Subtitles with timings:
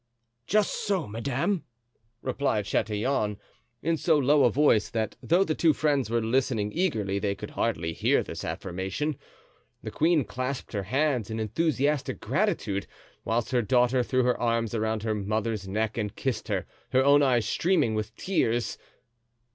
[0.47, 1.63] "Just so madame,"
[2.23, 3.37] replied Chatillon,
[3.83, 7.51] in so low a voice that though the two friends were listening eagerly they could
[7.51, 9.15] hardly hear this affirmation.
[9.83, 12.87] The queen clasped her hands in enthusiastic gratitude,
[13.25, 17.45] whilst her daughter threw her arms around her mother's neck and kissed her—her own eyes
[17.45, 18.79] streaming with tears.